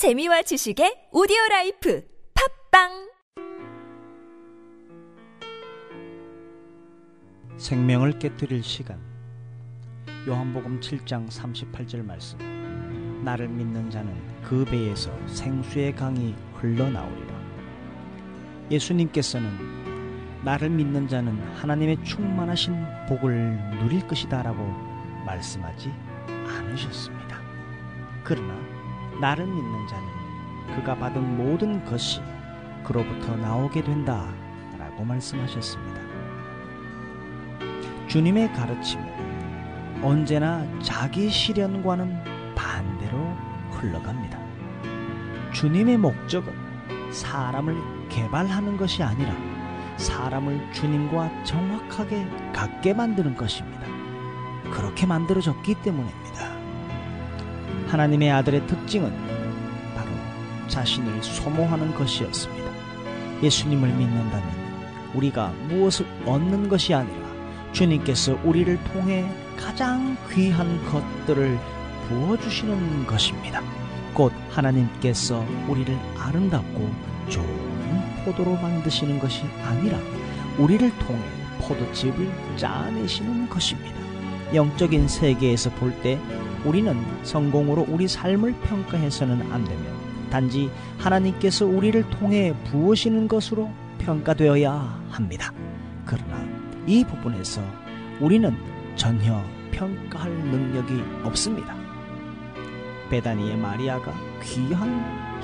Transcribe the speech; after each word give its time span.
재미와 0.00 0.40
지식의 0.40 1.10
오디오 1.12 1.36
life 1.50 2.02
팟빵! 2.70 3.10
생명을 7.58 8.18
깨뜨릴 8.18 8.62
시간. 8.62 8.98
요한복음 10.26 10.80
7장 10.80 11.28
38절 11.28 12.02
말씀. 12.02 12.38
나를 13.22 13.48
믿는 13.48 13.90
자는 13.90 14.16
그 14.42 14.64
배에서 14.64 15.12
생수의 15.26 15.94
강이 15.94 16.34
흘러나오리라. 16.54 17.34
예수님께서는 18.70 19.50
나를 20.42 20.70
믿는 20.70 21.08
자는 21.08 21.38
하나님의 21.56 22.02
충만하신 22.04 22.74
복을 23.06 23.78
누릴 23.80 24.06
것이다 24.06 24.44
라고 24.44 24.64
말씀하지 25.26 25.92
않으셨습니다. 26.26 27.38
그러나 28.24 28.79
나를 29.20 29.46
믿는 29.46 29.86
자는 29.86 30.06
그가 30.76 30.96
받은 30.96 31.36
모든 31.36 31.84
것이 31.84 32.20
그로부터 32.84 33.36
나오게 33.36 33.82
된다 33.82 34.26
라고 34.78 35.04
말씀하셨습니다 35.04 36.00
주님의 38.08 38.52
가르침은 38.54 40.00
언제나 40.02 40.66
자기 40.82 41.30
실현과는 41.30 42.54
반대로 42.56 43.18
흘러갑니다. 43.70 44.38
주님의 45.52 45.98
목적은 45.98 46.52
사람을 47.12 47.76
개발하는 48.08 48.76
것이 48.76 49.02
아니라 49.02 49.32
사람을 49.96 50.72
주님과 50.72 51.44
정확하게 51.44 52.26
갖게 52.52 52.94
만드는 52.94 53.36
것입니다. 53.36 53.86
그렇게 54.72 55.06
만들어졌기 55.06 55.76
때문입니다. 55.82 56.49
하나님의 57.88 58.30
아들의 58.30 58.66
특징은 58.66 59.12
바로 59.94 60.10
자신을 60.68 61.22
소모하는 61.22 61.94
것이었습니다. 61.94 62.70
예수님을 63.42 63.88
믿는다면 63.88 64.48
우리가 65.14 65.48
무엇을 65.68 66.06
얻는 66.26 66.68
것이 66.68 66.94
아니라 66.94 67.28
주님께서 67.72 68.38
우리를 68.44 68.82
통해 68.84 69.30
가장 69.56 70.16
귀한 70.32 70.84
것들을 70.86 71.58
부어주시는 72.08 73.06
것입니다. 73.06 73.62
곧 74.14 74.32
하나님께서 74.50 75.44
우리를 75.68 75.96
아름답고 76.18 76.90
좋은 77.28 78.24
포도로 78.24 78.56
만드시는 78.56 79.18
것이 79.18 79.44
아니라 79.64 79.98
우리를 80.58 80.90
통해 80.98 81.20
포도즙을 81.60 82.56
짜내시는 82.56 83.48
것입니다. 83.48 84.09
영적인 84.54 85.08
세계에서 85.08 85.70
볼 85.70 85.92
때 86.02 86.18
우리는 86.64 86.94
성공으로 87.24 87.86
우리 87.88 88.06
삶을 88.06 88.54
평가해서는 88.62 89.50
안 89.52 89.64
되며 89.64 89.80
단지 90.30 90.70
하나님께서 90.98 91.66
우리를 91.66 92.08
통해 92.10 92.54
부으시는 92.70 93.28
것으로 93.28 93.70
평가되어야 93.98 95.02
합니다. 95.10 95.52
그러나 96.04 96.46
이 96.86 97.04
부분에서 97.04 97.62
우리는 98.20 98.54
전혀 98.96 99.42
평가할 99.72 100.30
능력이 100.30 101.02
없습니다. 101.24 101.74
베다니의 103.10 103.56
마리아가 103.56 104.12
귀한 104.42 104.88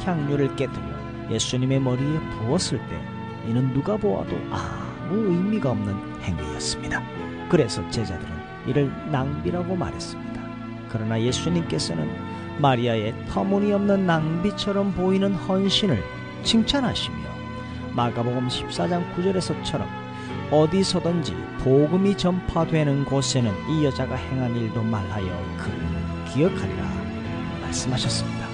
향료를 0.04 0.54
깨뜨려 0.56 0.84
예수님의 1.30 1.80
머리에 1.80 2.20
부었을 2.38 2.78
때 2.88 3.00
이는 3.48 3.72
누가 3.72 3.96
보아도 3.96 4.36
아무 4.50 5.16
의미가 5.16 5.70
없는 5.70 5.94
행위였습니다. 6.22 7.02
그래서 7.48 7.88
제자들은 7.90 8.35
이를 8.66 8.90
낭비라고 9.10 9.76
말했습니다. 9.76 10.40
그러나 10.88 11.20
예수님께서는 11.20 12.08
마리아의 12.58 13.14
터무니없는 13.28 14.06
낭비처럼 14.06 14.92
보이는 14.94 15.34
헌신을 15.34 16.02
칭찬하시며 16.42 17.16
마가복음 17.94 18.48
14장 18.48 19.02
9절에서처럼 19.14 19.86
어디서든지 20.50 21.34
복음이 21.64 22.16
전파되는 22.16 23.04
곳에는 23.04 23.52
이 23.70 23.84
여자가 23.84 24.14
행한 24.14 24.54
일도 24.54 24.82
말하여 24.82 25.26
그를 25.58 25.78
기억하리라 26.32 26.84
말씀하셨습니다. 27.62 28.46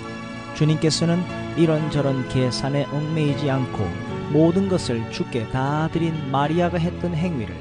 주님께서는 0.54 1.22
이런저런 1.56 2.28
계산에 2.28 2.86
얽매이지 2.86 3.50
않고 3.50 3.86
모든 4.32 4.68
것을 4.68 5.10
주께 5.10 5.46
다 5.48 5.88
드린 5.92 6.30
마리아가 6.30 6.78
했던 6.78 7.14
행위를 7.14 7.54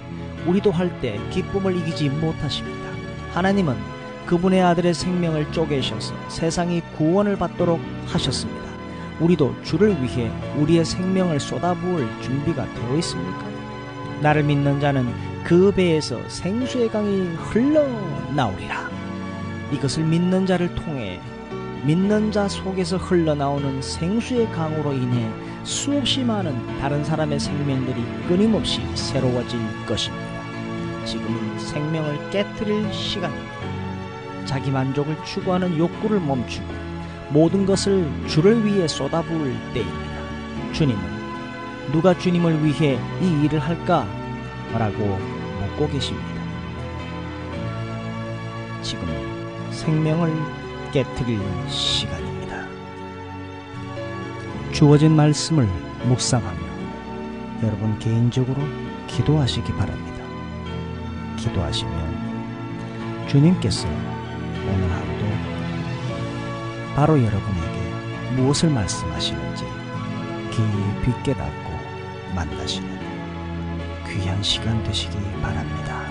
우리도 0.46 0.72
할 0.72 0.90
때 1.02 1.20
기쁨을 1.32 1.76
이기지 1.78 2.10
못하십니다. 2.10 2.90
하나님은 3.34 3.76
그분의 4.26 4.62
아들의 4.62 4.94
생명을 4.94 5.52
쪼개셔서 5.52 6.14
세상이 6.30 6.82
구원을 6.98 7.38
받도록 7.38 7.80
하셨습니다. 8.08 8.62
우리도 9.20 9.56
주를 9.64 10.02
위해 10.02 10.32
우리의 10.58 10.86
생명을 10.86 11.40
쏟아부을 11.40 12.08
준비가 12.22 12.66
되어 12.74 12.98
있습니까? 12.98 13.46
나를 14.22 14.44
믿는 14.44 14.80
자는 14.80 15.08
그 15.44 15.72
배에서 15.72 16.18
생수의 16.28 16.90
강이 16.90 17.36
흘러나오리라. 17.36 18.90
이것을 19.72 20.04
믿는 20.04 20.46
자를 20.46 20.74
통해 20.76 21.20
믿는 21.84 22.32
자 22.32 22.48
속에서 22.48 22.98
흘러나오는 22.98 23.82
생수의 23.82 24.52
강으로 24.52 24.94
인해 24.94 25.28
수없이 25.64 26.24
많은 26.24 26.80
다른 26.80 27.04
사람의 27.04 27.40
생명들이 27.40 28.04
끊임없이 28.28 28.82
새로워질 28.96 29.60
것입니다. 29.88 30.31
지금은 31.06 31.60
생명을 31.60 32.30
깨뜨릴 32.30 32.94
시간입니다. 32.94 33.52
자기 34.46 34.72
만족을 34.72 35.16
추구하는 35.24 35.78
욕구를 35.78 36.20
멈추고 36.20 36.68
모든 37.30 37.66
것을 37.66 38.10
주를 38.28 38.66
위해 38.66 38.88
쏟아부을 38.88 39.56
때입니다. 39.74 40.74
주님은 40.74 41.02
누가 41.92 42.18
주님을 42.18 42.64
위해 42.64 43.00
이 43.22 43.46
일을 43.46 43.60
할까? 43.60 44.06
라고 44.74 45.20
묻고 45.60 45.88
계십니다. 45.90 46.28
지금 48.82 49.06
생명을 49.72 50.34
깨뜨릴 50.92 51.40
시간입니다. 51.70 52.66
주어진 54.72 55.16
말씀을 55.16 55.68
묵상하며 56.06 56.60
여러분 57.64 57.98
개인적으로 58.00 58.62
기도하시기 59.08 59.74
바랍니다. 59.74 60.11
기도하시면 61.42 63.28
주님께서 63.28 63.88
오늘 63.88 64.92
하루도 64.92 65.26
바로 66.96 67.18
여러분에게 67.18 68.36
무엇을 68.36 68.70
말씀하시는지 68.70 69.66
깊이 70.52 71.24
깨닫고 71.24 71.72
만나시는 72.36 73.00
귀한 74.08 74.44
시간 74.44 74.84
되시기 74.84 75.18
바랍니다. 75.42 76.11